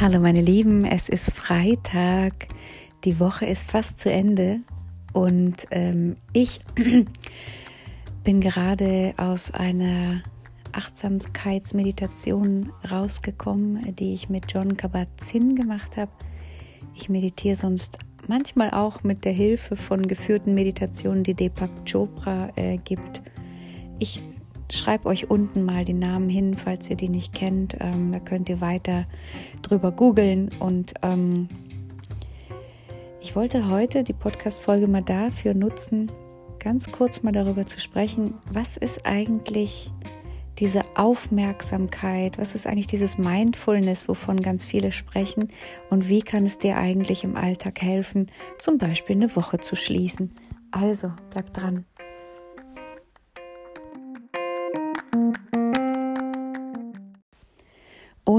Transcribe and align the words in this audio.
Hallo 0.00 0.18
meine 0.18 0.40
Lieben, 0.40 0.84
es 0.84 1.08
ist 1.08 1.32
Freitag, 1.32 2.32
die 3.04 3.20
Woche 3.20 3.46
ist 3.46 3.70
fast 3.70 4.00
zu 4.00 4.10
Ende 4.10 4.60
und 5.12 5.68
ähm, 5.70 6.16
ich 6.32 6.60
bin 8.24 8.40
gerade 8.40 9.14
aus 9.16 9.52
einer 9.52 10.22
Achtsamkeitsmeditation 10.72 12.72
rausgekommen, 12.90 13.94
die 13.94 14.14
ich 14.14 14.28
mit 14.28 14.52
John 14.52 14.76
Kabat-Zinn 14.76 15.54
gemacht 15.54 15.98
habe. 15.98 16.10
Ich 16.94 17.08
meditiere 17.08 17.56
sonst 17.56 17.98
manchmal 18.26 18.70
auch 18.70 19.04
mit 19.04 19.24
der 19.24 19.32
Hilfe 19.32 19.76
von 19.76 20.02
geführten 20.02 20.54
Meditationen, 20.54 21.22
die 21.22 21.34
Deepak 21.34 21.70
Chopra 21.88 22.50
äh, 22.56 22.78
gibt. 22.78 23.22
Ich 23.98 24.20
schreibe 24.76 25.06
euch 25.08 25.30
unten 25.30 25.64
mal 25.64 25.84
die 25.84 25.92
Namen 25.92 26.28
hin, 26.28 26.54
falls 26.54 26.88
ihr 26.90 26.96
die 26.96 27.08
nicht 27.08 27.34
kennt. 27.34 27.76
Ähm, 27.80 28.12
da 28.12 28.18
könnt 28.18 28.48
ihr 28.48 28.60
weiter 28.60 29.06
drüber 29.62 29.92
googeln. 29.92 30.50
Und 30.58 30.94
ähm, 31.02 31.48
ich 33.20 33.36
wollte 33.36 33.68
heute 33.68 34.02
die 34.02 34.12
Podcast-Folge 34.12 34.86
mal 34.86 35.02
dafür 35.02 35.54
nutzen, 35.54 36.10
ganz 36.58 36.90
kurz 36.90 37.22
mal 37.22 37.32
darüber 37.32 37.66
zu 37.66 37.80
sprechen, 37.80 38.34
was 38.50 38.76
ist 38.76 39.06
eigentlich 39.06 39.90
diese 40.58 40.82
Aufmerksamkeit, 40.96 42.38
was 42.38 42.54
ist 42.54 42.66
eigentlich 42.66 42.86
dieses 42.86 43.18
Mindfulness, 43.18 44.08
wovon 44.08 44.36
ganz 44.36 44.66
viele 44.66 44.92
sprechen 44.92 45.48
und 45.90 46.08
wie 46.08 46.20
kann 46.20 46.44
es 46.44 46.58
dir 46.58 46.76
eigentlich 46.76 47.24
im 47.24 47.36
Alltag 47.36 47.80
helfen, 47.80 48.30
zum 48.58 48.78
Beispiel 48.78 49.16
eine 49.16 49.34
Woche 49.34 49.58
zu 49.58 49.76
schließen. 49.76 50.34
Also, 50.70 51.12
bleib 51.30 51.52
dran. 51.52 51.84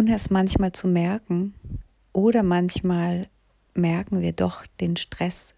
Ohne 0.04 0.16
es 0.16 0.30
manchmal 0.30 0.74
zu 0.74 0.90
merken 0.90 1.54
oder 2.12 2.44
manchmal 2.44 3.28
merken 3.74 4.20
wir 4.20 4.34
doch 4.34 4.66
den 4.82 4.98
Stress, 4.98 5.56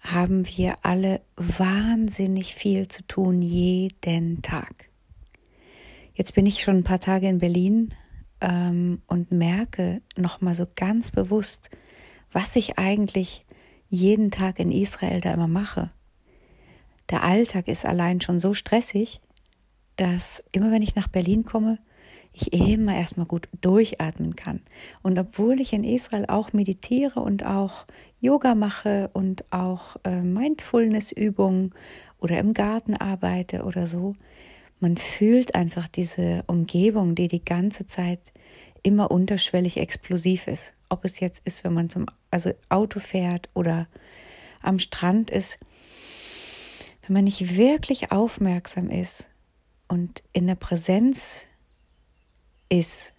haben 0.00 0.44
wir 0.44 0.74
alle 0.82 1.20
wahnsinnig 1.36 2.56
viel 2.56 2.88
zu 2.88 3.06
tun 3.06 3.42
jeden 3.42 4.42
Tag. 4.42 4.88
Jetzt 6.14 6.34
bin 6.34 6.46
ich 6.46 6.64
schon 6.64 6.78
ein 6.78 6.84
paar 6.84 6.98
Tage 6.98 7.28
in 7.28 7.38
Berlin 7.38 7.94
ähm, 8.40 9.02
und 9.06 9.30
merke 9.30 10.02
nochmal 10.16 10.56
so 10.56 10.66
ganz 10.74 11.12
bewusst, 11.12 11.70
was 12.32 12.56
ich 12.56 12.76
eigentlich 12.76 13.46
jeden 13.88 14.32
Tag 14.32 14.58
in 14.58 14.72
Israel 14.72 15.20
da 15.20 15.32
immer 15.32 15.46
mache. 15.46 15.90
Der 17.10 17.22
Alltag 17.22 17.68
ist 17.68 17.86
allein 17.86 18.20
schon 18.20 18.40
so 18.40 18.52
stressig, 18.52 19.20
dass 19.94 20.42
immer 20.50 20.72
wenn 20.72 20.82
ich 20.82 20.96
nach 20.96 21.06
Berlin 21.06 21.44
komme, 21.44 21.78
ich 22.36 22.52
immer 22.52 22.94
erstmal 22.94 23.26
gut 23.26 23.48
durchatmen 23.60 24.36
kann. 24.36 24.60
Und 25.02 25.18
obwohl 25.18 25.60
ich 25.60 25.72
in 25.72 25.84
Israel 25.84 26.26
auch 26.28 26.52
meditiere 26.52 27.20
und 27.20 27.44
auch 27.44 27.86
Yoga 28.20 28.54
mache 28.54 29.10
und 29.12 29.50
auch 29.52 29.96
äh, 30.04 30.20
Mindfulness-Übungen 30.20 31.74
oder 32.18 32.38
im 32.38 32.52
Garten 32.52 32.94
arbeite 32.94 33.64
oder 33.64 33.86
so, 33.86 34.14
man 34.80 34.96
fühlt 34.96 35.54
einfach 35.54 35.88
diese 35.88 36.44
Umgebung, 36.46 37.14
die 37.14 37.28
die 37.28 37.44
ganze 37.44 37.86
Zeit 37.86 38.32
immer 38.82 39.10
unterschwellig 39.10 39.78
explosiv 39.78 40.46
ist. 40.46 40.74
Ob 40.88 41.04
es 41.04 41.20
jetzt 41.20 41.46
ist, 41.46 41.64
wenn 41.64 41.72
man 41.72 41.88
zum 41.88 42.06
also 42.30 42.52
Auto 42.68 43.00
fährt 43.00 43.48
oder 43.54 43.88
am 44.62 44.78
Strand 44.78 45.30
ist. 45.30 45.58
Wenn 47.06 47.14
man 47.14 47.24
nicht 47.24 47.56
wirklich 47.56 48.12
aufmerksam 48.12 48.90
ist 48.90 49.28
und 49.88 50.22
in 50.32 50.46
der 50.46 50.56
Präsenz 50.56 51.46
ist, 52.68 53.12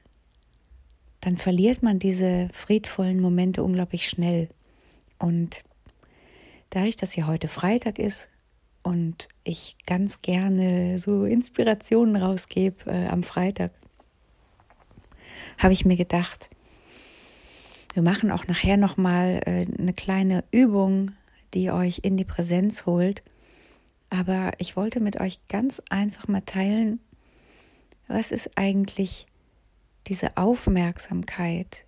dann 1.21 1.37
verliert 1.37 1.83
man 1.83 1.99
diese 1.99 2.47
friedvollen 2.53 3.19
Momente 3.19 3.63
unglaublich 3.63 4.09
schnell. 4.09 4.49
Und 5.19 5.63
dadurch, 6.69 6.95
dass 6.95 7.13
hier 7.13 7.27
heute 7.27 7.47
Freitag 7.47 7.99
ist 7.99 8.29
und 8.83 9.27
ich 9.43 9.75
ganz 9.85 10.21
gerne 10.21 10.99
so 10.99 11.25
Inspirationen 11.25 12.15
rausgebe 12.15 12.89
äh, 12.89 13.07
am 13.07 13.23
Freitag, 13.23 13.71
habe 15.57 15.73
ich 15.73 15.85
mir 15.85 15.97
gedacht, 15.97 16.49
wir 17.93 18.03
machen 18.03 18.31
auch 18.31 18.47
nachher 18.47 18.77
nochmal 18.77 19.41
äh, 19.45 19.65
eine 19.77 19.93
kleine 19.93 20.43
Übung, 20.51 21.11
die 21.53 21.71
euch 21.71 22.01
in 22.03 22.15
die 22.15 22.25
Präsenz 22.25 22.85
holt. 22.85 23.23
Aber 24.09 24.51
ich 24.59 24.75
wollte 24.75 24.99
mit 24.99 25.19
euch 25.19 25.39
ganz 25.47 25.81
einfach 25.89 26.27
mal 26.27 26.41
teilen, 26.41 26.99
was 28.07 28.31
ist 28.31 28.51
eigentlich 28.55 29.26
diese 30.07 30.37
Aufmerksamkeit. 30.37 31.85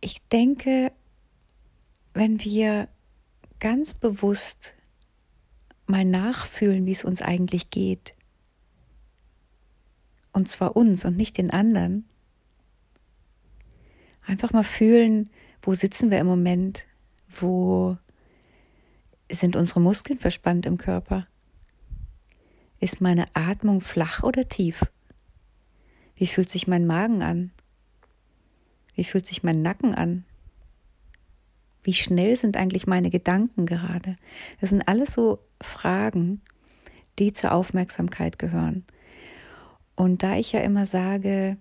Ich 0.00 0.22
denke, 0.28 0.92
wenn 2.14 2.42
wir 2.42 2.88
ganz 3.60 3.94
bewusst 3.94 4.74
mal 5.86 6.04
nachfühlen, 6.04 6.86
wie 6.86 6.92
es 6.92 7.04
uns 7.04 7.22
eigentlich 7.22 7.70
geht, 7.70 8.14
und 10.32 10.48
zwar 10.48 10.76
uns 10.76 11.04
und 11.04 11.16
nicht 11.16 11.38
den 11.38 11.50
anderen, 11.50 12.06
einfach 14.26 14.52
mal 14.52 14.64
fühlen, 14.64 15.30
wo 15.62 15.74
sitzen 15.74 16.10
wir 16.10 16.18
im 16.18 16.26
Moment, 16.26 16.86
wo 17.40 17.96
sind 19.30 19.56
unsere 19.56 19.80
Muskeln 19.80 20.18
verspannt 20.18 20.66
im 20.66 20.76
Körper, 20.76 21.26
ist 22.80 23.00
meine 23.00 23.26
Atmung 23.34 23.80
flach 23.80 24.22
oder 24.22 24.48
tief? 24.48 24.84
Wie 26.16 26.26
fühlt 26.26 26.48
sich 26.48 26.66
mein 26.66 26.86
Magen 26.86 27.22
an? 27.22 27.50
Wie 28.94 29.04
fühlt 29.04 29.26
sich 29.26 29.42
mein 29.42 29.62
Nacken 29.62 29.94
an? 29.94 30.24
Wie 31.82 31.94
schnell 31.94 32.34
sind 32.36 32.56
eigentlich 32.56 32.86
meine 32.86 33.10
Gedanken 33.10 33.66
gerade? 33.66 34.16
Das 34.60 34.70
sind 34.70 34.88
alles 34.88 35.12
so 35.12 35.38
Fragen, 35.60 36.40
die 37.18 37.32
zur 37.32 37.52
Aufmerksamkeit 37.52 38.38
gehören. 38.38 38.84
Und 39.94 40.22
da 40.22 40.36
ich 40.36 40.52
ja 40.52 40.60
immer 40.60 40.84
sage, 40.84 41.56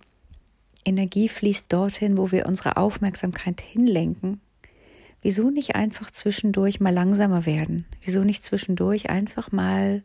Energie 0.84 1.30
fließt 1.30 1.72
dorthin, 1.72 2.18
wo 2.18 2.32
wir 2.32 2.46
unsere 2.46 2.78
Aufmerksamkeit 2.78 3.62
hinlenken, 3.62 4.42
wieso 5.22 5.50
nicht 5.50 5.76
einfach 5.76 6.12
zwischendurch 6.12 6.80
mal 6.80 6.94
langsamer 6.94 7.46
werden? 7.46 7.86
Wieso 8.02 8.24
nicht 8.24 8.46
zwischendurch 8.46 9.10
einfach 9.10 9.52
mal 9.52 10.04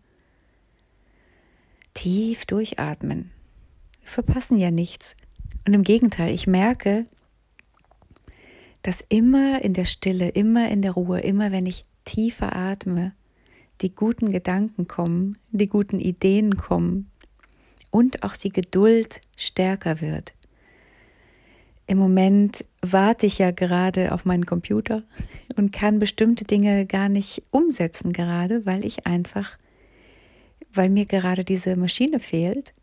tief 1.95 2.47
durchatmen. 2.47 3.31
Wir 4.01 4.09
verpassen 4.09 4.59
ja 4.59 4.71
nichts. 4.71 5.17
Und 5.67 5.75
im 5.75 5.83
Gegenteil, 5.83 6.35
ich 6.35 6.47
merke, 6.47 7.07
dass 8.83 9.05
immer 9.09 9.63
in 9.63 9.75
der 9.75 9.85
Stille, 9.85 10.29
immer 10.29 10.69
in 10.69 10.83
der 10.83 10.93
Ruhe, 10.93 11.21
immer 11.21 11.53
wenn 11.53 11.67
ich 11.67 11.85
tiefer 12.05 12.57
atme, 12.57 13.13
die 13.83 13.95
guten 13.95 14.33
Gedanken 14.33 14.89
kommen, 14.89 15.39
die 15.51 15.67
guten 15.67 16.01
Ideen 16.01 16.57
kommen 16.57 17.11
und 17.91 18.23
auch 18.23 18.37
die 18.37 18.51
Geduld 18.51 19.21
stärker 19.37 20.01
wird. 20.01 20.35
Im 21.87 21.99
Moment 21.99 22.65
warte 22.83 23.27
ich 23.27 23.39
ja 23.39 23.51
gerade 23.51 24.13
auf 24.13 24.25
meinen 24.25 24.47
Computer 24.47 25.03
und 25.57 25.73
kann 25.73 25.99
bestimmte 25.99 26.45
Dinge 26.45 26.87
gar 26.87 27.09
nicht 27.09 27.43
umsetzen 27.51 28.13
gerade, 28.13 28.65
weil 28.65 28.85
ich 28.85 29.07
einfach 29.07 29.59
weil 30.73 30.91
mir 30.91 31.07
gerade 31.07 31.45
diese 31.45 31.77
Maschine 31.77 32.21
fehlt. 32.21 32.75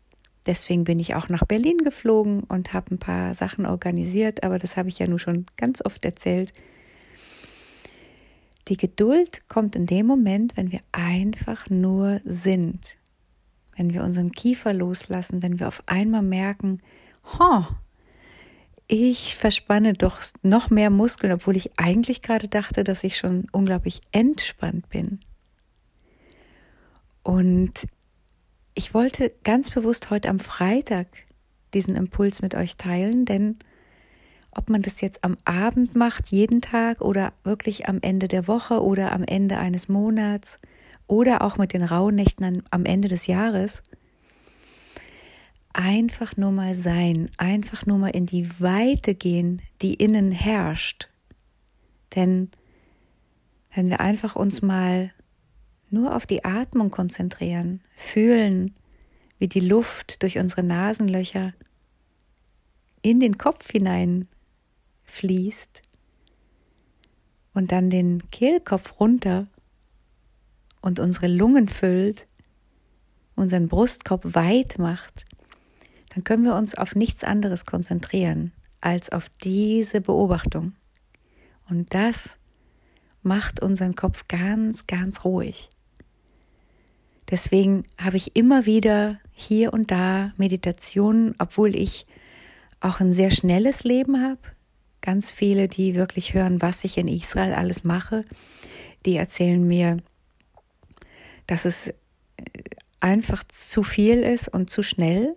Deswegen 0.46 0.84
bin 0.84 0.98
ich 0.98 1.14
auch 1.14 1.28
nach 1.28 1.44
Berlin 1.44 1.78
geflogen 1.78 2.42
und 2.44 2.72
habe 2.72 2.94
ein 2.94 2.98
paar 2.98 3.34
Sachen 3.34 3.66
organisiert, 3.66 4.42
aber 4.44 4.58
das 4.58 4.76
habe 4.76 4.88
ich 4.88 4.98
ja 4.98 5.06
nur 5.06 5.18
schon 5.18 5.46
ganz 5.56 5.84
oft 5.84 6.04
erzählt. 6.04 6.52
Die 8.68 8.76
Geduld 8.76 9.48
kommt 9.48 9.76
in 9.76 9.86
dem 9.86 10.06
Moment, 10.06 10.56
wenn 10.56 10.72
wir 10.72 10.80
einfach 10.92 11.70
nur 11.70 12.20
sind. 12.24 12.98
Wenn 13.76 13.92
wir 13.92 14.02
unseren 14.02 14.32
Kiefer 14.32 14.72
loslassen, 14.72 15.42
wenn 15.42 15.60
wir 15.60 15.68
auf 15.68 15.82
einmal 15.86 16.22
merken, 16.22 16.80
oh, 17.38 17.64
ich 18.86 19.36
verspanne 19.36 19.92
doch 19.92 20.20
noch 20.42 20.70
mehr 20.70 20.90
Muskeln, 20.90 21.32
obwohl 21.32 21.56
ich 21.56 21.78
eigentlich 21.78 22.22
gerade 22.22 22.48
dachte, 22.48 22.84
dass 22.84 23.04
ich 23.04 23.18
schon 23.18 23.46
unglaublich 23.52 24.00
entspannt 24.12 24.88
bin. 24.88 25.20
Und 27.28 27.86
ich 28.74 28.94
wollte 28.94 29.30
ganz 29.44 29.70
bewusst 29.70 30.08
heute 30.08 30.30
am 30.30 30.40
Freitag 30.40 31.08
diesen 31.74 31.94
Impuls 31.94 32.40
mit 32.40 32.54
euch 32.54 32.78
teilen, 32.78 33.26
denn 33.26 33.58
ob 34.50 34.70
man 34.70 34.80
das 34.80 35.02
jetzt 35.02 35.24
am 35.24 35.36
Abend 35.44 35.94
macht, 35.94 36.30
jeden 36.30 36.62
Tag 36.62 37.02
oder 37.02 37.34
wirklich 37.44 37.86
am 37.86 37.98
Ende 38.00 38.28
der 38.28 38.48
Woche 38.48 38.82
oder 38.82 39.12
am 39.12 39.24
Ende 39.24 39.58
eines 39.58 39.90
Monats 39.90 40.58
oder 41.06 41.42
auch 41.42 41.58
mit 41.58 41.74
den 41.74 41.82
Rauhnächten 41.82 42.62
am 42.70 42.86
Ende 42.86 43.08
des 43.08 43.26
Jahres, 43.26 43.82
einfach 45.74 46.38
nur 46.38 46.50
mal 46.50 46.74
sein, 46.74 47.30
einfach 47.36 47.84
nur 47.84 47.98
mal 47.98 48.08
in 48.16 48.24
die 48.24 48.48
Weite 48.58 49.14
gehen, 49.14 49.60
die 49.82 49.92
innen 49.92 50.30
herrscht. 50.30 51.10
Denn 52.16 52.50
wenn 53.74 53.90
wir 53.90 54.00
einfach 54.00 54.34
uns 54.34 54.62
mal 54.62 55.12
nur 55.90 56.14
auf 56.14 56.26
die 56.26 56.44
Atmung 56.44 56.90
konzentrieren, 56.90 57.80
fühlen, 57.94 58.74
wie 59.38 59.48
die 59.48 59.60
Luft 59.60 60.22
durch 60.22 60.38
unsere 60.38 60.62
Nasenlöcher 60.62 61.54
in 63.02 63.20
den 63.20 63.38
Kopf 63.38 63.70
hinein 63.70 64.28
fließt 65.04 65.82
und 67.54 67.72
dann 67.72 67.90
den 67.90 68.30
Kehlkopf 68.30 69.00
runter 69.00 69.46
und 70.80 71.00
unsere 71.00 71.28
Lungen 71.28 71.68
füllt, 71.68 72.26
unseren 73.34 73.68
Brustkorb 73.68 74.34
weit 74.34 74.78
macht, 74.78 75.26
dann 76.10 76.24
können 76.24 76.44
wir 76.44 76.54
uns 76.54 76.74
auf 76.74 76.94
nichts 76.94 77.24
anderes 77.24 77.66
konzentrieren 77.66 78.52
als 78.80 79.10
auf 79.10 79.28
diese 79.42 80.00
Beobachtung. 80.00 80.74
Und 81.68 81.94
das 81.94 82.38
macht 83.22 83.60
unseren 83.60 83.94
Kopf 83.94 84.26
ganz, 84.28 84.86
ganz 84.86 85.24
ruhig. 85.24 85.68
Deswegen 87.30 87.84
habe 87.98 88.16
ich 88.16 88.36
immer 88.36 88.64
wieder 88.64 89.18
hier 89.32 89.72
und 89.72 89.90
da 89.90 90.32
Meditationen, 90.36 91.34
obwohl 91.38 91.76
ich 91.76 92.06
auch 92.80 93.00
ein 93.00 93.12
sehr 93.12 93.30
schnelles 93.30 93.84
Leben 93.84 94.22
habe. 94.22 94.40
Ganz 95.00 95.30
viele, 95.30 95.68
die 95.68 95.94
wirklich 95.94 96.34
hören, 96.34 96.62
was 96.62 96.84
ich 96.84 96.96
in 96.96 97.08
Israel 97.08 97.52
alles 97.54 97.84
mache, 97.84 98.24
die 99.04 99.16
erzählen 99.16 99.66
mir, 99.66 99.98
dass 101.46 101.64
es 101.64 101.94
einfach 103.00 103.44
zu 103.44 103.82
viel 103.82 104.22
ist 104.22 104.48
und 104.48 104.70
zu 104.70 104.82
schnell 104.82 105.34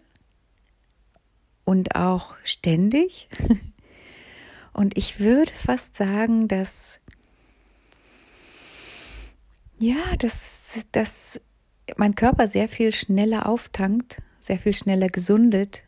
und 1.64 1.96
auch 1.96 2.36
ständig. 2.44 3.30
Und 4.74 4.98
ich 4.98 5.20
würde 5.20 5.52
fast 5.52 5.98
sagen, 5.98 6.48
dass 6.48 7.02
ja, 9.80 10.16
dass, 10.18 10.86
dass 10.94 11.42
mein 11.98 12.16
Körper 12.16 12.48
sehr 12.48 12.68
viel 12.68 12.92
schneller 12.92 13.48
auftankt, 13.48 14.22
sehr 14.40 14.58
viel 14.58 14.76
schneller 14.76 15.10
gesundet, 15.10 15.84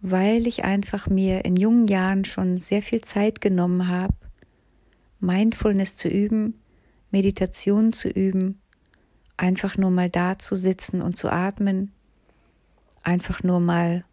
weil 0.00 0.46
ich 0.46 0.64
einfach 0.64 1.08
mir 1.08 1.44
in 1.44 1.56
jungen 1.56 1.88
Jahren 1.88 2.24
schon 2.24 2.58
sehr 2.58 2.82
viel 2.82 3.00
Zeit 3.00 3.40
genommen 3.40 3.88
habe, 3.88 4.14
Mindfulness 5.20 5.96
zu 5.96 6.08
üben, 6.08 6.60
Meditation 7.10 7.92
zu 7.92 8.08
üben, 8.08 8.60
einfach 9.36 9.76
nur 9.76 9.90
mal 9.90 10.10
da 10.10 10.38
zu 10.38 10.54
sitzen 10.54 11.02
und 11.02 11.16
zu 11.16 11.30
atmen, 11.30 11.92
einfach 13.02 13.42
nur 13.42 13.60
mal 13.60 14.04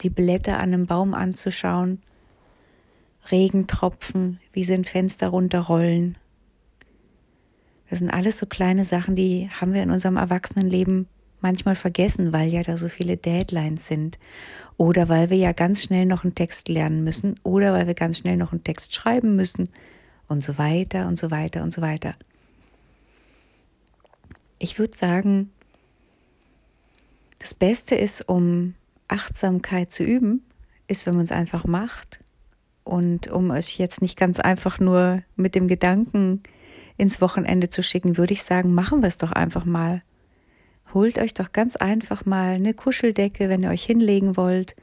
die 0.00 0.10
Blätter 0.10 0.58
an 0.58 0.72
einem 0.72 0.86
Baum 0.86 1.14
anzuschauen, 1.14 2.02
Regentropfen, 3.30 4.40
wie 4.52 4.64
sie 4.64 4.74
ein 4.74 4.84
Fenster 4.84 5.28
runterrollen. 5.28 6.16
Das 7.90 8.00
sind 8.00 8.10
alles 8.10 8.38
so 8.38 8.46
kleine 8.46 8.84
Sachen, 8.84 9.14
die 9.14 9.48
haben 9.50 9.72
wir 9.72 9.82
in 9.82 9.90
unserem 9.90 10.16
Erwachsenenleben 10.16 11.08
manchmal 11.40 11.74
vergessen, 11.74 12.32
weil 12.32 12.48
ja 12.48 12.62
da 12.62 12.76
so 12.76 12.88
viele 12.88 13.16
Deadlines 13.16 13.86
sind. 13.86 14.18
Oder 14.76 15.08
weil 15.08 15.30
wir 15.30 15.36
ja 15.36 15.52
ganz 15.52 15.82
schnell 15.82 16.06
noch 16.06 16.24
einen 16.24 16.34
Text 16.34 16.68
lernen 16.68 17.02
müssen. 17.02 17.38
Oder 17.42 17.72
weil 17.72 17.86
wir 17.86 17.94
ganz 17.94 18.18
schnell 18.18 18.36
noch 18.36 18.52
einen 18.52 18.64
Text 18.64 18.94
schreiben 18.94 19.36
müssen. 19.36 19.68
Und 20.28 20.42
so 20.42 20.58
weiter 20.58 21.08
und 21.08 21.18
so 21.18 21.30
weiter 21.30 21.62
und 21.62 21.72
so 21.72 21.80
weiter. 21.80 22.14
Ich 24.58 24.78
würde 24.78 24.96
sagen, 24.96 25.50
das 27.38 27.54
Beste 27.54 27.94
ist, 27.94 28.28
um 28.28 28.74
Achtsamkeit 29.06 29.92
zu 29.92 30.02
üben, 30.04 30.44
ist, 30.86 31.06
wenn 31.06 31.14
man 31.14 31.24
es 31.24 31.32
einfach 31.32 31.64
macht. 31.64 32.18
Und 32.84 33.28
um 33.28 33.50
euch 33.50 33.78
jetzt 33.78 34.02
nicht 34.02 34.18
ganz 34.18 34.40
einfach 34.40 34.80
nur 34.80 35.22
mit 35.36 35.54
dem 35.54 35.68
Gedanken 35.68 36.42
ins 36.98 37.22
Wochenende 37.22 37.70
zu 37.70 37.82
schicken, 37.82 38.18
würde 38.18 38.34
ich 38.34 38.42
sagen, 38.42 38.74
machen 38.74 39.00
wir 39.00 39.08
es 39.08 39.16
doch 39.16 39.32
einfach 39.32 39.64
mal. 39.64 40.02
Holt 40.92 41.18
euch 41.18 41.32
doch 41.32 41.52
ganz 41.52 41.76
einfach 41.76 42.26
mal 42.26 42.54
eine 42.54 42.74
Kuscheldecke, 42.74 43.48
wenn 43.48 43.62
ihr 43.62 43.70
euch 43.70 43.84
hinlegen 43.84 44.36
wollt. 44.36 44.76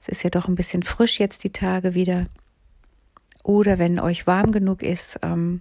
Es 0.00 0.08
ist 0.08 0.22
ja 0.22 0.30
doch 0.30 0.48
ein 0.48 0.54
bisschen 0.54 0.82
frisch 0.82 1.18
jetzt 1.18 1.44
die 1.44 1.52
Tage 1.52 1.94
wieder. 1.94 2.26
Oder 3.42 3.78
wenn 3.78 4.00
euch 4.00 4.26
warm 4.26 4.52
genug 4.52 4.82
ist, 4.82 5.18
ähm, 5.22 5.60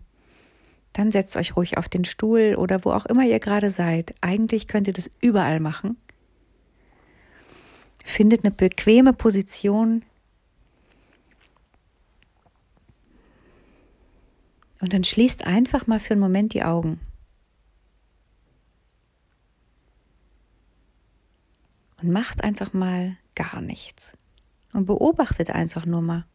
dann 0.94 1.12
setzt 1.12 1.36
euch 1.38 1.56
ruhig 1.56 1.78
auf 1.78 1.90
den 1.90 2.06
Stuhl 2.06 2.56
oder 2.58 2.84
wo 2.86 2.92
auch 2.92 3.06
immer 3.06 3.24
ihr 3.24 3.40
gerade 3.40 3.70
seid. 3.70 4.16
Eigentlich 4.22 4.68
könnt 4.68 4.88
ihr 4.88 4.94
das 4.94 5.12
überall 5.22 5.60
machen. 5.60 5.98
Findet 8.04 8.44
eine 8.44 8.52
bequeme 8.52 9.14
Position. 9.14 10.04
Und 14.84 14.92
dann 14.92 15.06
schließt 15.06 15.48
einfach 15.48 15.88
mal 15.88 16.02
für 16.02 16.12
einen 16.12 16.20
Moment 16.20 16.54
die 16.54 16.66
Augen. 16.66 17.00
Und 22.02 22.12
macht 22.12 22.44
einfach 22.44 22.74
mal 22.74 23.16
gar 23.34 23.62
nichts. 23.62 24.12
Und 24.74 24.86
beobachtet 24.86 25.52
einfach 25.52 25.86
nur 25.86 26.02
mal. 26.02 26.26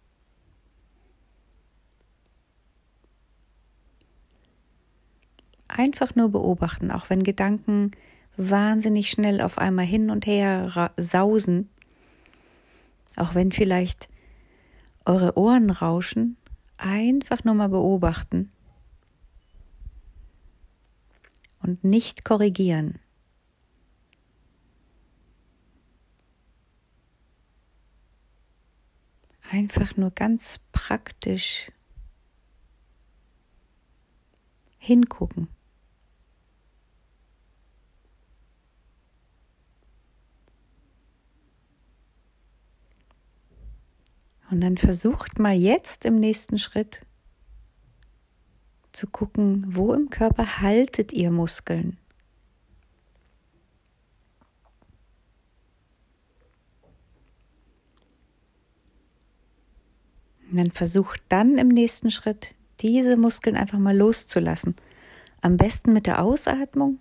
Einfach 5.68 6.14
nur 6.14 6.30
beobachten, 6.30 6.90
auch 6.90 7.10
wenn 7.10 7.24
Gedanken 7.24 7.90
wahnsinnig 8.38 9.10
schnell 9.10 9.42
auf 9.42 9.58
einmal 9.58 9.84
hin 9.84 10.08
und 10.08 10.24
her 10.24 10.90
sausen, 10.96 11.68
auch 13.16 13.34
wenn 13.34 13.52
vielleicht 13.52 14.08
eure 15.04 15.36
Ohren 15.36 15.68
rauschen, 15.68 16.38
einfach 16.78 17.44
nur 17.44 17.54
mal 17.54 17.68
beobachten 17.68 18.50
und 21.60 21.84
nicht 21.84 22.24
korrigieren. 22.24 22.98
Einfach 29.50 29.96
nur 29.96 30.10
ganz 30.10 30.60
praktisch 30.72 31.72
hingucken. 34.78 35.48
Und 44.50 44.60
dann 44.62 44.76
versucht 44.76 45.38
mal 45.38 45.54
jetzt 45.54 46.04
im 46.04 46.16
nächsten 46.16 46.58
Schritt 46.58 47.02
zu 48.92 49.06
gucken, 49.06 49.64
wo 49.68 49.92
im 49.92 50.08
Körper 50.08 50.60
haltet 50.60 51.12
ihr 51.12 51.30
Muskeln. 51.30 51.98
Und 60.50 60.56
dann 60.56 60.70
versucht 60.70 61.20
dann 61.28 61.58
im 61.58 61.68
nächsten 61.68 62.10
Schritt 62.10 62.54
diese 62.80 63.18
Muskeln 63.18 63.54
einfach 63.54 63.78
mal 63.78 63.96
loszulassen. 63.96 64.74
Am 65.42 65.58
besten 65.58 65.92
mit 65.92 66.06
der 66.06 66.22
Ausatmung. 66.22 66.98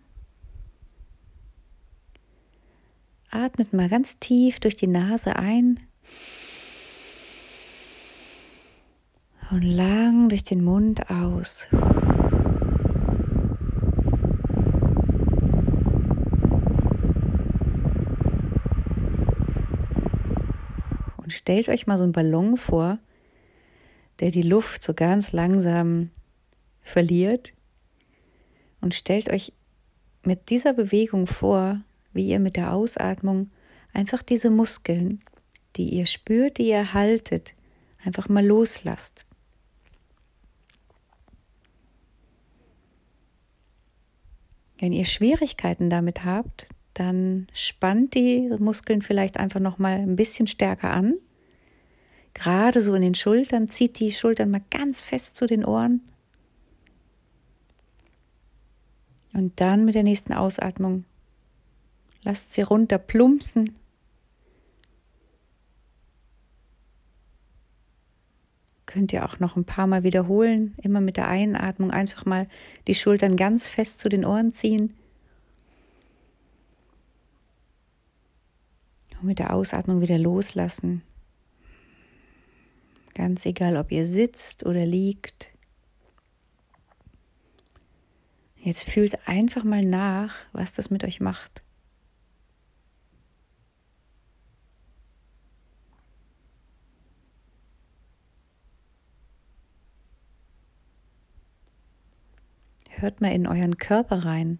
Atmet 3.31 3.72
mal 3.72 3.88
ganz 3.88 4.19
tief 4.19 4.60
durch 4.60 4.75
die 4.75 4.88
Nase 4.88 5.38
ein 5.38 5.79
und 9.51 9.62
lang 9.62 10.30
durch 10.30 10.44
den 10.44 10.63
Mund 10.63 11.10
aus. 11.10 11.68
Und 21.18 21.32
stellt 21.32 21.70
euch 21.70 21.88
mal 21.88 21.98
so 21.98 22.04
einen 22.04 22.12
Ballon 22.12 22.58
vor, 22.58 23.00
der 24.20 24.32
die 24.32 24.42
Luft 24.42 24.84
so 24.84 24.94
ganz 24.94 25.32
langsam 25.32 26.10
verliert. 26.82 27.54
Und 28.82 28.96
stellt 28.96 29.30
euch 29.30 29.54
mit 30.24 30.50
dieser 30.50 30.74
Bewegung 30.74 31.27
vor, 31.27 31.82
wie 32.13 32.27
ihr 32.27 32.39
mit 32.39 32.58
der 32.58 32.74
Ausatmung 32.74 33.51
einfach 33.94 34.24
diese 34.24 34.50
Muskeln, 34.50 35.22
die 35.75 35.89
ihr 35.89 36.06
spürt, 36.06 36.58
die 36.58 36.70
ihr 36.70 36.94
haltet, 36.94 37.54
einfach 38.04 38.27
mal 38.30 38.46
loslasst. 38.46 39.27
Wenn 44.79 44.93
ihr 44.93 45.05
Schwierigkeiten 45.05 45.89
damit 45.89 46.24
habt, 46.24 46.67
dann 46.93 47.48
spannt 47.53 48.15
die 48.15 48.50
Muskeln 48.60 49.01
vielleicht 49.01 49.38
einfach 49.39 49.60
noch 49.60 49.77
mal 49.77 49.98
ein 49.98 50.15
bisschen 50.15 50.48
stärker 50.48 50.91
an. 50.91 51.15
Gerade 52.34 52.81
so 52.81 52.93
in 52.93 53.01
den 53.01 53.15
Schultern, 53.15 53.67
zieht 53.67 54.00
die 54.00 54.12
Schultern 54.12 54.51
mal 54.51 54.62
ganz 54.69 55.01
fest 55.01 55.36
zu 55.36 55.48
den 55.48 55.65
Ohren. 55.65 56.01
Und 59.34 59.60
dann 59.60 59.86
mit 59.86 59.96
der 59.96 60.03
nächsten 60.03 60.34
Ausatmung 60.34 61.05
lasst 62.24 62.53
sie 62.53 62.62
runter 62.62 62.98
plumpsen 62.98 63.75
könnt 68.88 69.13
ihr 69.13 69.25
auch 69.25 69.39
noch 69.39 69.56
ein 69.56 69.65
paar 69.65 69.86
Mal 69.86 70.01
wiederholen. 70.01 70.74
Immer 70.82 71.01
mit 71.01 71.17
der 71.17 71.27
Einatmung 71.27 71.91
einfach 71.91 72.25
mal 72.25 72.48
die 72.88 72.96
Schultern 72.96 73.36
ganz 73.36 73.67
fest 73.67 74.00
zu 74.00 74.10
den 74.10 74.25
Ohren 74.25 74.51
ziehen. 74.51 74.96
Und 79.20 79.27
mit 79.27 79.39
der 79.39 79.53
Ausatmung 79.53 80.01
wieder 80.01 80.17
loslassen. 80.17 81.03
Ganz 83.13 83.46
egal, 83.46 83.77
ob 83.77 83.91
ihr 83.91 84.08
sitzt 84.08 84.65
oder 84.65 84.86
liegt. 84.86 85.51
Jetzt 88.58 88.89
fühlt 88.89 89.27
einfach 89.27 89.63
mal 89.63 89.84
nach, 89.84 90.36
was 90.53 90.74
das 90.74 90.89
mit 90.89 91.03
euch 91.03 91.20
macht. 91.20 91.63
Hört 103.07 103.21
mal 103.21 103.31
in 103.31 103.47
euren 103.47 103.77
Körper 103.77 104.25
rein. 104.25 104.59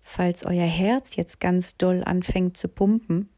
Falls 0.00 0.46
euer 0.46 0.64
Herz 0.64 1.16
jetzt 1.16 1.38
ganz 1.38 1.76
doll 1.76 2.02
anfängt 2.02 2.56
zu 2.56 2.66
pumpen, 2.68 3.28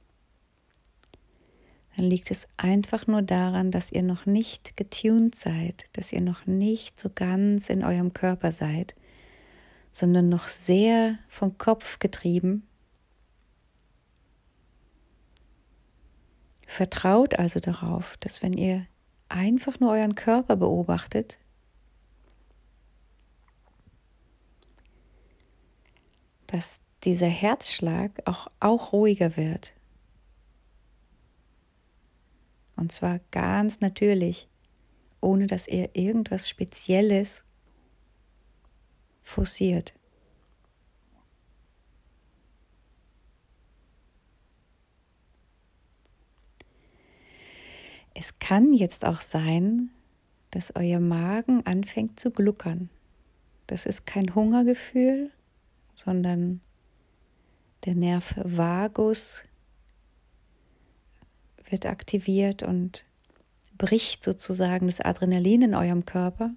dann 1.97 2.05
liegt 2.05 2.31
es 2.31 2.47
einfach 2.57 3.09
nur 3.09 3.23
daran, 3.23 3.73
dass 3.73 3.91
ihr 3.91 4.05
noch 4.05 4.25
nicht 4.25 4.77
getuned 4.77 5.35
seid, 5.35 5.87
dass 5.95 6.13
ihr 6.13 6.21
noch 6.21 6.47
nicht 6.47 7.01
so 7.01 7.11
ganz 7.13 7.71
in 7.71 7.83
eurem 7.83 8.13
Körper 8.13 8.53
seid, 8.53 8.95
sondern 9.91 10.29
noch 10.29 10.47
sehr 10.47 11.19
vom 11.27 11.59
Kopf 11.59 11.99
getrieben 11.99 12.68
Vertraut 16.79 17.37
also 17.37 17.59
darauf, 17.59 18.17
dass 18.19 18.41
wenn 18.41 18.53
ihr 18.53 18.87
einfach 19.29 19.81
nur 19.81 19.91
euren 19.91 20.15
Körper 20.15 20.55
beobachtet, 20.55 21.41
dass 26.47 26.81
dieser 27.03 27.27
Herzschlag 27.27 28.13
auch, 28.27 28.47
auch 28.61 28.93
ruhiger 28.93 29.37
wird. 29.37 29.73
Und 32.77 32.93
zwar 32.93 33.19
ganz 33.33 33.81
natürlich, 33.81 34.49
ohne 35.21 35.49
dass 35.49 35.67
ihr 35.67 35.97
irgendwas 35.97 36.49
Spezielles 36.49 37.43
forciert. 39.25 39.98
Es 48.21 48.41
kann 48.41 48.73
jetzt 48.73 49.05
auch 49.05 49.21
sein, 49.21 49.91
dass 50.51 50.75
euer 50.75 50.99
Magen 50.99 51.65
anfängt 51.65 52.19
zu 52.19 52.33
gluckern. 52.33 52.91
Das 53.69 53.87
ist 53.87 54.07
kein 54.07 54.35
Hungergefühl, 54.35 55.31
sondern 55.95 56.61
der 57.85 57.95
Nerv 57.95 58.35
Vagus 58.43 59.45
wird 61.71 61.87
aktiviert 61.87 62.65
und 62.65 63.05
bricht 63.77 64.25
sozusagen 64.25 64.87
das 64.87 65.01
Adrenalin 65.01 65.63
in 65.63 65.75
eurem 65.77 66.05
Körper. 66.05 66.51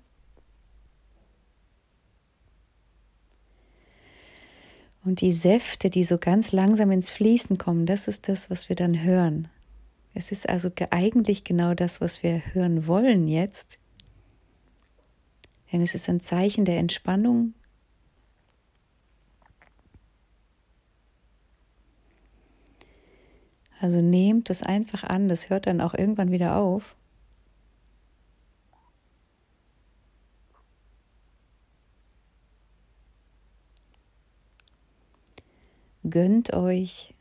Und 5.03 5.22
die 5.22 5.34
Säfte, 5.34 5.91
die 5.91 6.06
so 6.06 6.18
ganz 6.18 6.51
langsam 6.51 6.89
ins 6.89 7.12
Fließen 7.12 7.60
kommen, 7.60 7.86
das 7.86 8.08
ist 8.08 8.30
das, 8.30 8.50
was 8.50 8.68
wir 8.68 8.75
dann 8.75 9.03
hören. 9.03 9.48
Es 10.13 10.32
ist 10.32 10.50
also 10.50 10.70
eigentlich 10.89 11.44
genau 11.44 11.74
das, 11.74 12.01
was 12.01 12.22
wir 12.22 12.53
hören 12.53 12.86
wollen 12.88 13.27
jetzt. 13.27 13.80
Denn 15.72 15.82
es 15.82 15.96
ist 15.96 16.10
ein 16.10 16.20
Zeichen 16.20 16.65
der 16.65 16.80
Entspannung. 16.80 17.53
Also 23.80 24.01
nehmt 24.01 24.50
es 24.51 24.62
einfach 24.62 25.03
an, 25.03 25.27
das 25.27 25.50
hört 25.50 25.65
dann 25.65 25.82
auch 25.82 25.96
irgendwann 25.96 26.32
wieder 26.32 26.58
auf. 26.58 26.96
Gönnt 36.03 36.53
euch 36.53 37.15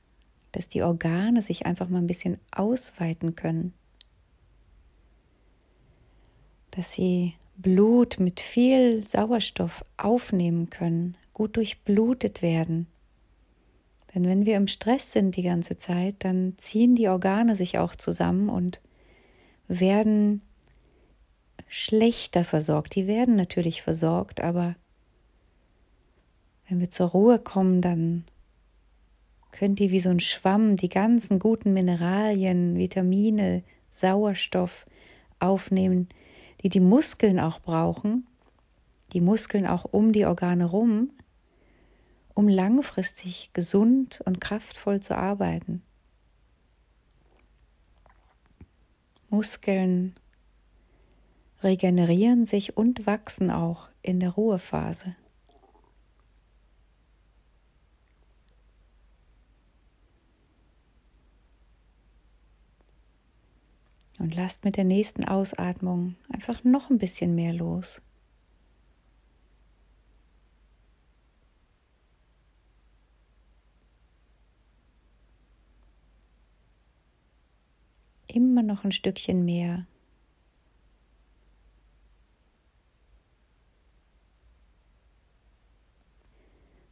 dass 0.53 0.69
die 0.69 0.83
Organe 0.83 1.43
sich 1.43 1.67
einfach 1.67 1.89
mal 1.89 1.99
ein 1.99 2.07
bisschen 2.07 2.39
ausweiten 2.51 3.37
können, 3.37 3.73
dass 6.71 6.93
sie 6.93 7.35
Blut 7.57 8.19
mit 8.19 8.41
viel 8.41 9.07
Sauerstoff 9.07 9.85
aufnehmen 9.97 10.71
können, 10.71 11.17
gut 11.35 11.57
durchblutet 11.57 12.43
werden. 12.43 12.87
Denn 14.15 14.25
wenn 14.25 14.47
wir 14.47 14.57
im 14.57 14.67
Stress 14.67 15.13
sind 15.13 15.37
die 15.37 15.43
ganze 15.43 15.77
Zeit, 15.77 16.17
dann 16.21 16.55
ziehen 16.57 16.97
die 16.97 17.09
Organe 17.09 17.55
sich 17.55 17.79
auch 17.79 17.95
zusammen 17.95 18.49
und 18.49 18.81
werden 19.69 20.43
schlechter 21.69 22.43
versorgt. 22.45 22.97
Die 22.97 23.07
werden 23.07 23.37
natürlich 23.37 23.83
versorgt, 23.83 24.41
aber 24.41 24.75
wenn 26.69 26.81
wir 26.81 26.91
zur 26.91 27.09
Ruhe 27.09 27.39
kommen, 27.39 27.83
dann 27.83 28.25
könnt 29.53 29.81
ihr 29.81 29.91
wie 29.91 30.01
so 30.01 30.11
ein 30.11 30.21
Schwamm 30.21 30.77
die 30.77 30.89
ganzen 30.89 31.39
guten 31.39 31.73
Mineralien, 31.73 32.77
Vitamine, 32.77 33.63
Sauerstoff 33.89 34.87
aufnehmen, 35.39 36.09
die 36.63 36.69
die 36.69 36.81
Muskeln 36.81 37.41
auch 37.41 37.61
brauchen, 37.61 38.27
die 39.13 39.21
Muskeln 39.21 39.67
auch 39.67 39.85
um 39.91 40.13
die 40.13 40.27
Organe 40.27 40.67
rum, 40.67 41.11
um 42.35 42.49
langfristig 42.49 43.51
gesund 43.53 44.21
und 44.25 44.41
kraftvoll 44.41 45.01
zu 45.01 45.17
arbeiten. 45.17 45.83
Muskeln 49.29 50.15
regenerieren 51.63 52.47
sich 52.47 52.77
und 52.77 53.07
wachsen 53.07 53.51
auch 53.51 53.89
in 54.03 54.21
der 54.21 54.31
Ruhephase. 54.31 55.15
Und 64.21 64.35
lasst 64.35 64.67
mit 64.67 64.77
der 64.77 64.85
nächsten 64.85 65.25
Ausatmung 65.25 66.15
einfach 66.31 66.63
noch 66.63 66.91
ein 66.91 66.99
bisschen 66.99 67.35
mehr 67.35 67.55
los. 67.55 68.03
Immer 78.27 78.63
noch 78.63 78.85
ein 78.85 78.93
Stückchen 78.93 79.47
mehr. 79.47 79.87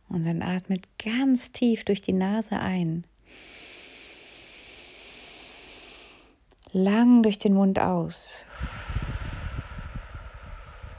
Und 0.08 0.24
dann 0.24 0.40
atmet 0.40 0.88
ganz 0.98 1.52
tief 1.52 1.84
durch 1.84 2.00
die 2.00 2.14
Nase 2.14 2.58
ein. 2.58 3.04
Lang 6.72 7.22
durch 7.22 7.38
den 7.38 7.54
Mund 7.54 7.78
aus. 7.78 8.44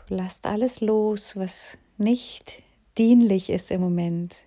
Lasst 0.08 0.48
alles 0.48 0.82
los, 0.82 1.36
was 1.36 1.78
nicht 1.98 2.64
dienlich 2.98 3.50
ist 3.50 3.70
im 3.72 3.82
Moment. 3.82 4.38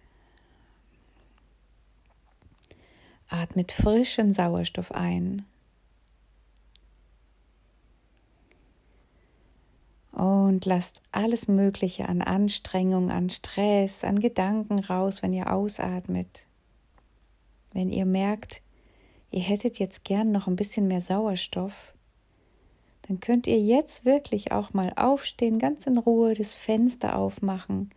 Atmet 3.28 3.72
frischen 3.72 4.32
Sauerstoff 4.32 4.92
ein. 4.92 5.46
Und 10.10 10.66
lasst 10.66 11.00
alles 11.12 11.48
Mögliche 11.48 12.08
an 12.08 12.20
Anstrengung, 12.20 13.10
an 13.10 13.30
Stress, 13.30 14.04
an 14.04 14.20
Gedanken 14.20 14.80
raus, 14.80 15.22
wenn 15.22 15.32
ihr 15.32 15.50
ausatmet. 15.50 16.46
Wenn 17.72 17.88
ihr 17.88 18.04
merkt, 18.04 18.60
ihr 19.32 19.40
hättet 19.42 19.78
jetzt 19.78 20.04
gern 20.04 20.30
noch 20.30 20.46
ein 20.46 20.56
bisschen 20.56 20.86
mehr 20.88 21.00
Sauerstoff, 21.00 21.94
dann 23.08 23.20
könnt 23.20 23.46
ihr 23.46 23.58
jetzt 23.58 24.04
wirklich 24.04 24.52
auch 24.52 24.72
mal 24.72 24.92
aufstehen, 24.96 25.58
ganz 25.58 25.86
in 25.86 25.98
Ruhe 25.98 26.34
das 26.34 26.54
Fenster 26.54 27.16
aufmachen. 27.16 27.90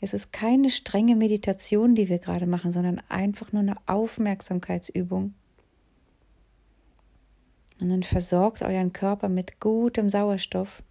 Es 0.00 0.14
ist 0.14 0.32
keine 0.32 0.70
strenge 0.70 1.14
Meditation, 1.14 1.94
die 1.94 2.08
wir 2.08 2.18
gerade 2.18 2.46
machen, 2.46 2.72
sondern 2.72 3.00
einfach 3.08 3.52
nur 3.52 3.62
eine 3.62 3.76
Aufmerksamkeitsübung. 3.86 5.34
Und 7.80 7.88
dann 7.88 8.02
versorgt 8.02 8.62
euren 8.62 8.92
Körper 8.92 9.28
mit 9.28 9.60
gutem 9.60 10.08
Sauerstoff. 10.08 10.82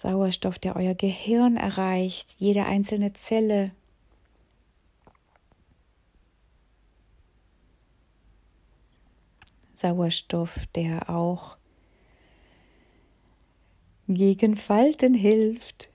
Sauerstoff, 0.00 0.58
der 0.58 0.76
euer 0.76 0.94
Gehirn 0.94 1.58
erreicht, 1.58 2.36
jede 2.38 2.64
einzelne 2.64 3.12
Zelle. 3.12 3.72
Sauerstoff, 9.74 10.66
der 10.74 11.10
auch 11.10 11.58
gegen 14.08 14.56
Falten 14.56 15.12
hilft. 15.12 15.90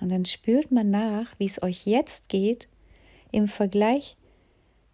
Und 0.00 0.08
dann 0.08 0.24
spürt 0.24 0.72
man 0.72 0.88
nach, 0.88 1.38
wie 1.38 1.44
es 1.44 1.62
euch 1.62 1.84
jetzt 1.84 2.30
geht 2.30 2.70
im 3.32 3.48
Vergleich 3.48 4.16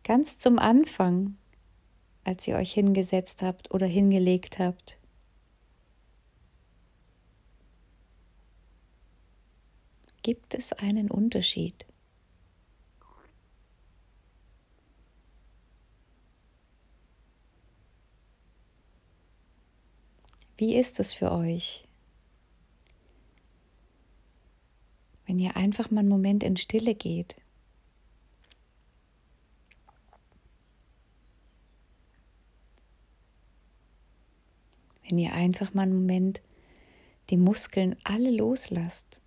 ganz 0.06 0.38
zum 0.38 0.60
Anfang, 0.60 1.36
als 2.22 2.46
ihr 2.46 2.54
euch 2.54 2.72
hingesetzt 2.72 3.42
habt 3.42 3.74
oder 3.74 3.86
hingelegt 3.86 4.60
habt. 4.60 4.98
Gibt 10.22 10.54
es 10.54 10.72
einen 10.72 11.10
Unterschied? 11.10 11.86
Wie 20.56 20.76
ist 20.76 21.00
es 21.00 21.12
für 21.12 21.32
euch? 21.32 21.84
Wenn 25.26 25.40
ihr 25.40 25.56
einfach 25.56 25.90
mal 25.90 25.98
einen 26.00 26.08
Moment 26.08 26.44
in 26.44 26.56
Stille 26.56 26.94
geht. 26.94 27.34
Wenn 35.08 35.18
ihr 35.18 35.32
einfach 35.32 35.74
mal 35.74 35.82
einen 35.82 35.94
Moment 35.94 36.42
die 37.30 37.36
Muskeln 37.36 37.96
alle 38.04 38.30
loslasst. 38.30 39.20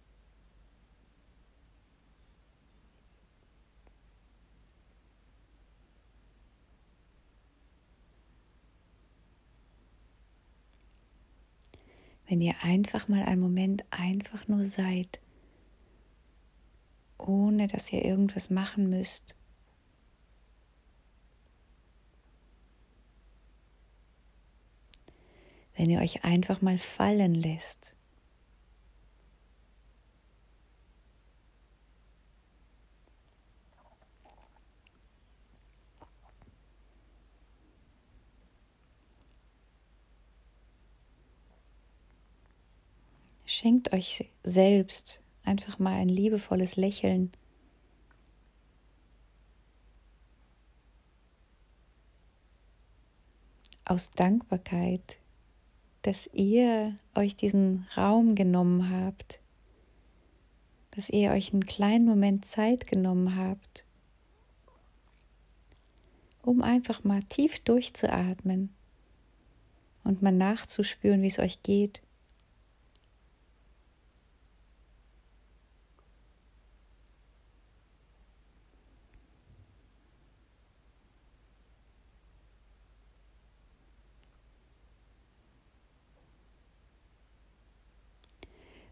wenn 12.30 12.42
ihr 12.42 12.54
einfach 12.62 13.08
mal 13.08 13.24
einen 13.24 13.42
Moment 13.42 13.84
einfach 13.90 14.48
nur 14.48 14.64
seid, 14.64 15.20
ohne 17.18 17.66
dass 17.66 17.92
ihr 17.92 18.06
irgendwas 18.06 18.52
machen 18.52 18.88
müsst. 18.88 19.39
Wenn 25.80 25.90
ihr 25.90 26.02
euch 26.02 26.26
einfach 26.26 26.62
mal 26.62 26.78
fallen 26.78 27.34
lässt. 27.34 27.96
Schenkt 43.46 43.94
euch 43.94 44.30
selbst 44.44 45.22
einfach 45.46 45.80
mal 45.80 45.94
ein 45.94 46.10
liebevolles 46.10 46.76
Lächeln. 46.76 47.32
Aus 53.86 54.12
Dankbarkeit, 54.12 55.20
dass 56.02 56.30
ihr 56.34 56.98
euch 57.16 57.36
diesen 57.36 57.88
Raum 57.96 58.36
genommen 58.36 58.90
habt, 58.90 59.42
dass 60.92 61.10
ihr 61.10 61.32
euch 61.32 61.54
einen 61.54 61.66
kleinen 61.66 62.06
Moment 62.06 62.46
Zeit 62.46 62.88
genommen 62.88 63.36
habt, 63.36 63.86
um 66.42 66.62
einfach 66.62 67.04
mal 67.04 67.24
tief 67.24 67.60
durchzuatmen 67.60 68.70
und 70.04 70.22
mal 70.22 70.32
nachzuspüren, 70.32 71.22
wie 71.22 71.28
es 71.28 71.40
euch 71.40 71.62
geht. 71.64 72.02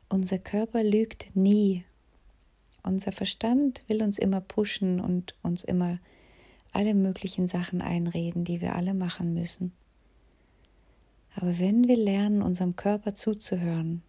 Unser 0.09 0.39
Körper 0.39 0.83
lügt 0.83 1.35
nie. 1.35 1.83
Unser 2.83 3.11
Verstand 3.11 3.83
will 3.87 4.01
uns 4.01 4.17
immer 4.17 4.39
pushen 4.39 4.99
und 4.99 5.35
uns 5.43 5.63
immer 5.63 5.99
alle 6.71 6.93
möglichen 6.93 7.47
Sachen 7.47 7.81
einreden, 7.81 8.43
die 8.43 8.61
wir 8.61 8.75
alle 8.75 8.93
machen 8.93 9.33
müssen. 9.33 9.73
Aber 11.35 11.59
wenn 11.59 11.87
wir 11.87 11.97
lernen, 11.97 12.41
unserem 12.41 12.75
Körper 12.75 13.13
zuzuhören, 13.13 14.01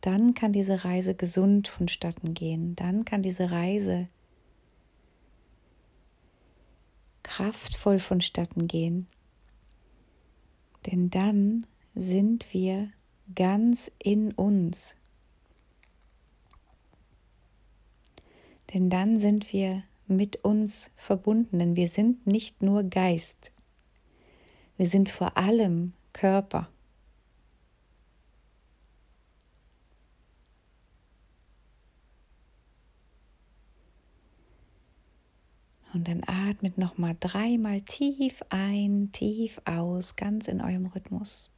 dann 0.00 0.34
kann 0.34 0.52
diese 0.52 0.84
Reise 0.84 1.14
gesund 1.14 1.68
vonstatten 1.68 2.32
gehen. 2.32 2.74
Dann 2.74 3.04
kann 3.04 3.22
diese 3.22 3.50
Reise 3.50 4.08
kraftvoll 7.22 7.98
vonstatten 7.98 8.66
gehen. 8.66 9.06
Denn 10.86 11.10
dann 11.10 11.66
sind 11.94 12.52
wir 12.54 12.90
ganz 13.34 13.90
in 13.98 14.32
uns. 14.32 14.96
Denn 18.72 18.88
dann 18.88 19.18
sind 19.18 19.52
wir 19.52 19.82
mit 20.06 20.44
uns 20.44 20.90
verbunden, 20.94 21.58
denn 21.58 21.76
wir 21.76 21.88
sind 21.88 22.26
nicht 22.26 22.62
nur 22.62 22.84
Geist, 22.84 23.52
wir 24.76 24.86
sind 24.86 25.08
vor 25.08 25.36
allem 25.36 25.92
Körper. 26.12 26.68
Und 35.92 36.06
dann 36.06 36.22
atmet 36.24 36.78
nochmal 36.78 37.16
dreimal 37.18 37.80
tief 37.82 38.42
ein, 38.48 39.10
tief 39.12 39.60
aus, 39.64 40.14
ganz 40.14 40.46
in 40.46 40.60
eurem 40.60 40.86
Rhythmus. 40.86 41.50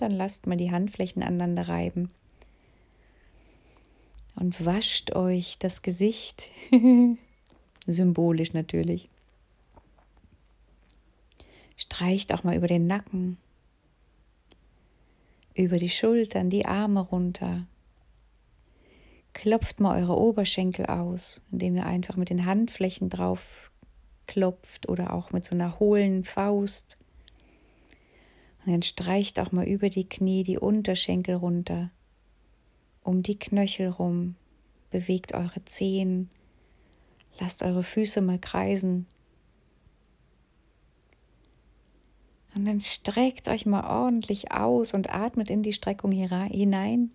Dann 0.00 0.10
lasst 0.10 0.46
mal 0.46 0.56
die 0.56 0.70
Handflächen 0.70 1.22
aneinander 1.22 1.68
reiben. 1.68 2.10
Und 4.36 4.64
wascht 4.64 5.14
euch 5.14 5.58
das 5.58 5.82
Gesicht. 5.82 6.48
Symbolisch 7.86 8.52
natürlich. 8.52 9.08
Streicht 11.76 12.32
auch 12.32 12.44
mal 12.44 12.56
über 12.56 12.66
den 12.66 12.86
Nacken, 12.86 13.38
über 15.54 15.78
die 15.78 15.88
Schultern, 15.88 16.50
die 16.50 16.66
Arme 16.66 17.00
runter. 17.00 17.66
Klopft 19.32 19.80
mal 19.80 20.00
eure 20.00 20.18
Oberschenkel 20.18 20.86
aus, 20.86 21.42
indem 21.50 21.76
ihr 21.76 21.86
einfach 21.86 22.16
mit 22.16 22.30
den 22.30 22.44
Handflächen 22.44 23.08
drauf 23.08 23.70
klopft 24.26 24.88
oder 24.88 25.12
auch 25.12 25.32
mit 25.32 25.44
so 25.44 25.54
einer 25.54 25.80
hohlen 25.80 26.24
Faust. 26.24 26.98
Und 28.64 28.72
dann 28.72 28.82
streicht 28.82 29.40
auch 29.40 29.52
mal 29.52 29.66
über 29.66 29.88
die 29.88 30.08
Knie 30.08 30.42
die 30.42 30.58
Unterschenkel 30.58 31.36
runter, 31.36 31.90
um 33.02 33.22
die 33.22 33.38
Knöchel 33.38 33.88
rum, 33.88 34.36
bewegt 34.90 35.32
eure 35.32 35.64
Zehen, 35.64 36.28
lasst 37.38 37.62
eure 37.62 37.82
Füße 37.82 38.20
mal 38.20 38.38
kreisen. 38.38 39.06
Und 42.54 42.66
dann 42.66 42.80
streckt 42.80 43.48
euch 43.48 43.64
mal 43.64 43.84
ordentlich 43.84 44.52
aus 44.52 44.92
und 44.92 45.14
atmet 45.14 45.50
in 45.50 45.62
die 45.62 45.72
Streckung 45.72 46.10
hinein. 46.10 47.10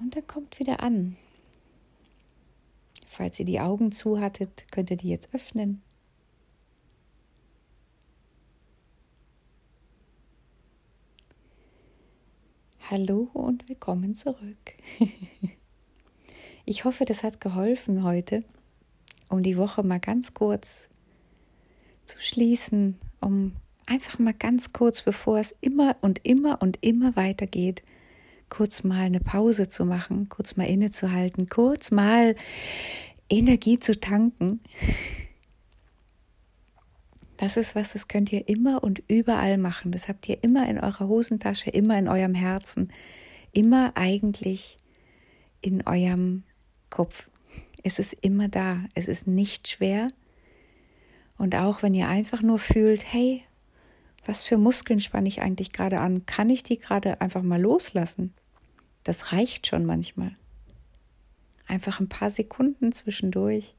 Und 0.00 0.16
dann 0.16 0.26
kommt 0.26 0.58
wieder 0.58 0.82
an. 0.82 1.16
Falls 3.06 3.38
ihr 3.38 3.46
die 3.46 3.60
Augen 3.60 3.92
zu 3.92 4.18
hattet, 4.18 4.70
könnt 4.72 4.90
ihr 4.90 4.96
die 4.96 5.08
jetzt 5.08 5.32
öffnen. 5.34 5.82
Hallo 12.90 13.30
und 13.32 13.66
willkommen 13.70 14.14
zurück. 14.14 14.74
Ich 16.66 16.86
hoffe, 16.86 17.04
das 17.04 17.22
hat 17.22 17.42
geholfen 17.42 18.04
heute, 18.04 18.42
um 19.28 19.42
die 19.42 19.58
Woche 19.58 19.82
mal 19.82 20.00
ganz 20.00 20.32
kurz 20.32 20.88
zu 22.06 22.18
schließen, 22.18 22.96
um 23.20 23.52
einfach 23.84 24.18
mal 24.18 24.32
ganz 24.32 24.72
kurz, 24.72 25.02
bevor 25.02 25.38
es 25.38 25.54
immer 25.60 25.96
und 26.00 26.24
immer 26.24 26.62
und 26.62 26.78
immer 26.80 27.16
weitergeht, 27.16 27.82
kurz 28.48 28.82
mal 28.82 29.02
eine 29.02 29.20
Pause 29.20 29.68
zu 29.68 29.84
machen, 29.84 30.30
kurz 30.30 30.56
mal 30.56 30.64
innezuhalten, 30.64 31.48
kurz 31.48 31.90
mal 31.90 32.34
Energie 33.28 33.78
zu 33.78 34.00
tanken. 34.00 34.60
Das 37.44 37.58
ist 37.58 37.74
was, 37.74 37.92
das 37.92 38.08
könnt 38.08 38.32
ihr 38.32 38.48
immer 38.48 38.82
und 38.82 39.02
überall 39.06 39.58
machen. 39.58 39.92
Das 39.92 40.08
habt 40.08 40.26
ihr 40.30 40.42
immer 40.42 40.66
in 40.66 40.78
eurer 40.78 41.08
Hosentasche, 41.08 41.68
immer 41.68 41.98
in 41.98 42.08
eurem 42.08 42.32
Herzen, 42.32 42.90
immer 43.52 43.92
eigentlich 43.96 44.78
in 45.60 45.86
eurem 45.86 46.44
Kopf. 46.88 47.28
Es 47.82 47.98
ist 47.98 48.14
immer 48.22 48.48
da. 48.48 48.78
Es 48.94 49.08
ist 49.08 49.26
nicht 49.26 49.68
schwer. 49.68 50.08
Und 51.36 51.54
auch 51.54 51.82
wenn 51.82 51.92
ihr 51.92 52.08
einfach 52.08 52.40
nur 52.40 52.58
fühlt, 52.58 53.12
hey, 53.12 53.44
was 54.24 54.42
für 54.42 54.56
Muskeln 54.56 55.00
spanne 55.00 55.28
ich 55.28 55.42
eigentlich 55.42 55.70
gerade 55.70 56.00
an? 56.00 56.24
Kann 56.24 56.48
ich 56.48 56.62
die 56.62 56.78
gerade 56.78 57.20
einfach 57.20 57.42
mal 57.42 57.60
loslassen? 57.60 58.32
Das 59.02 59.32
reicht 59.32 59.66
schon 59.66 59.84
manchmal. 59.84 60.34
Einfach 61.66 62.00
ein 62.00 62.08
paar 62.08 62.30
Sekunden 62.30 62.90
zwischendurch. 62.92 63.74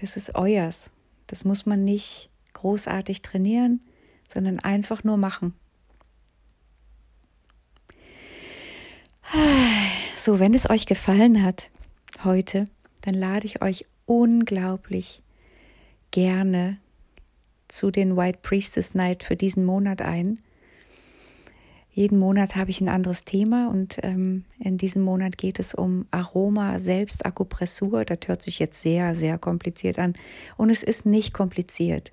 Das 0.00 0.16
ist 0.16 0.34
euers. 0.34 0.90
Das 1.26 1.44
muss 1.44 1.66
man 1.66 1.84
nicht 1.84 2.30
großartig 2.54 3.22
trainieren, 3.22 3.80
sondern 4.28 4.60
einfach 4.60 5.04
nur 5.04 5.16
machen. 5.16 5.54
So, 10.16 10.40
wenn 10.40 10.54
es 10.54 10.68
euch 10.68 10.86
gefallen 10.86 11.42
hat 11.42 11.70
heute, 12.24 12.66
dann 13.02 13.14
lade 13.14 13.46
ich 13.46 13.62
euch 13.62 13.84
unglaublich 14.06 15.22
gerne 16.10 16.78
zu 17.68 17.90
den 17.90 18.16
White 18.16 18.40
Priestess 18.42 18.94
Night 18.94 19.22
für 19.22 19.36
diesen 19.36 19.64
Monat 19.64 20.02
ein. 20.02 20.42
Jeden 21.98 22.20
Monat 22.20 22.54
habe 22.54 22.70
ich 22.70 22.80
ein 22.80 22.88
anderes 22.88 23.24
Thema 23.24 23.68
und 23.70 23.98
ähm, 24.04 24.44
in 24.60 24.78
diesem 24.78 25.02
Monat 25.02 25.36
geht 25.36 25.58
es 25.58 25.74
um 25.74 26.06
Aroma 26.12 26.78
Selbstakupressur. 26.78 28.04
Das 28.04 28.20
hört 28.28 28.40
sich 28.40 28.60
jetzt 28.60 28.80
sehr, 28.80 29.16
sehr 29.16 29.36
kompliziert 29.36 29.98
an 29.98 30.14
und 30.56 30.70
es 30.70 30.84
ist 30.84 31.06
nicht 31.06 31.34
kompliziert. 31.34 32.12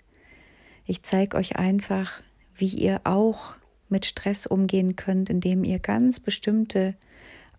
Ich 0.87 1.03
zeige 1.03 1.37
euch 1.37 1.57
einfach, 1.57 2.23
wie 2.55 2.69
ihr 2.69 3.01
auch 3.03 3.57
mit 3.87 4.07
Stress 4.07 4.47
umgehen 4.47 4.95
könnt, 4.95 5.29
indem 5.29 5.63
ihr 5.63 5.77
ganz 5.77 6.19
bestimmte 6.19 6.95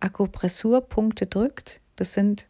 Akupressurpunkte 0.01 1.27
drückt. 1.27 1.79
Das 1.95 2.13
sind 2.13 2.47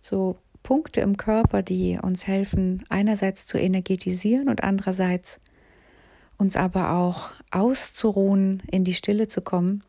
so 0.00 0.38
Punkte 0.64 1.02
im 1.02 1.16
Körper, 1.16 1.62
die 1.62 2.00
uns 2.02 2.26
helfen, 2.26 2.82
einerseits 2.88 3.46
zu 3.46 3.58
energetisieren 3.58 4.48
und 4.48 4.64
andererseits 4.64 5.40
uns 6.38 6.56
aber 6.56 6.92
auch 6.92 7.30
auszuruhen, 7.50 8.62
in 8.70 8.84
die 8.84 8.94
Stille 8.94 9.28
zu 9.28 9.42
kommen. 9.42 9.84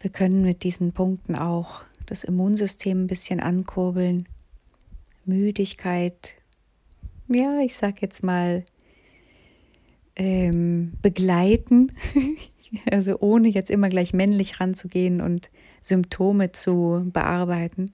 Wir 0.00 0.10
können 0.10 0.42
mit 0.42 0.62
diesen 0.62 0.92
Punkten 0.92 1.34
auch 1.34 1.82
das 2.06 2.24
Immunsystem 2.24 3.04
ein 3.04 3.06
bisschen 3.06 3.40
ankurbeln, 3.40 4.28
Müdigkeit, 5.24 6.36
ja, 7.28 7.60
ich 7.60 7.76
sag 7.76 8.00
jetzt 8.00 8.22
mal, 8.22 8.64
ähm, 10.16 10.92
begleiten, 11.02 11.92
also 12.90 13.18
ohne 13.20 13.48
jetzt 13.48 13.70
immer 13.70 13.88
gleich 13.88 14.12
männlich 14.14 14.60
ranzugehen 14.60 15.20
und 15.20 15.50
Symptome 15.82 16.52
zu 16.52 17.08
bearbeiten. 17.12 17.92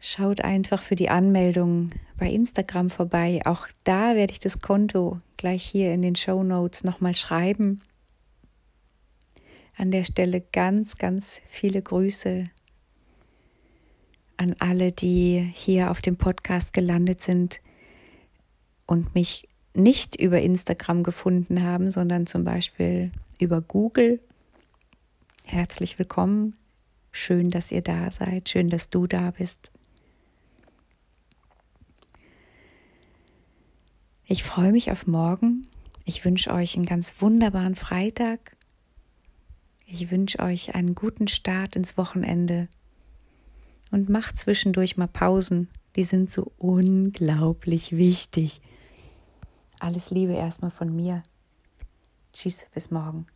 Schaut 0.00 0.42
einfach 0.42 0.80
für 0.80 0.94
die 0.94 1.08
Anmeldung 1.08 1.90
bei 2.16 2.30
Instagram 2.30 2.88
vorbei. 2.88 3.40
Auch 3.44 3.66
da 3.84 4.14
werde 4.14 4.32
ich 4.32 4.38
das 4.38 4.60
Konto 4.60 5.20
gleich 5.36 5.64
hier 5.64 5.92
in 5.92 6.02
den 6.02 6.14
Show 6.14 6.42
Notes 6.44 6.84
nochmal 6.84 7.16
schreiben. 7.16 7.80
An 9.76 9.90
der 9.90 10.04
Stelle 10.04 10.40
ganz, 10.40 10.98
ganz 10.98 11.40
viele 11.46 11.82
Grüße 11.82 12.44
an 14.36 14.54
alle, 14.60 14.92
die 14.92 15.50
hier 15.52 15.90
auf 15.90 16.00
dem 16.00 16.16
Podcast 16.16 16.72
gelandet 16.72 17.20
sind 17.20 17.60
und 18.86 19.14
mich 19.14 19.48
nicht 19.74 20.20
über 20.20 20.40
Instagram 20.40 21.02
gefunden 21.02 21.62
haben, 21.62 21.90
sondern 21.90 22.26
zum 22.26 22.44
Beispiel 22.44 23.10
über 23.40 23.60
Google. 23.60 24.20
Herzlich 25.44 25.98
willkommen. 25.98 26.56
Schön, 27.10 27.48
dass 27.48 27.72
ihr 27.72 27.82
da 27.82 28.10
seid. 28.10 28.48
Schön, 28.48 28.68
dass 28.68 28.90
du 28.90 29.06
da 29.06 29.32
bist. 29.32 29.72
Ich 34.30 34.42
freue 34.42 34.72
mich 34.72 34.92
auf 34.92 35.06
morgen. 35.06 35.66
Ich 36.04 36.22
wünsche 36.22 36.52
euch 36.52 36.76
einen 36.76 36.84
ganz 36.84 37.22
wunderbaren 37.22 37.74
Freitag. 37.74 38.58
Ich 39.86 40.10
wünsche 40.10 40.40
euch 40.40 40.74
einen 40.74 40.94
guten 40.94 41.28
Start 41.28 41.76
ins 41.76 41.96
Wochenende. 41.96 42.68
Und 43.90 44.10
macht 44.10 44.36
zwischendurch 44.36 44.98
mal 44.98 45.08
Pausen. 45.08 45.70
Die 45.96 46.04
sind 46.04 46.30
so 46.30 46.52
unglaublich 46.58 47.96
wichtig. 47.96 48.60
Alles 49.80 50.10
Liebe 50.10 50.34
erstmal 50.34 50.70
von 50.70 50.94
mir. 50.94 51.22
Tschüss, 52.34 52.66
bis 52.74 52.90
morgen. 52.90 53.28